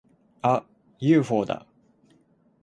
[0.41, 0.65] あっ！
[0.99, 1.67] ユーフォーだ！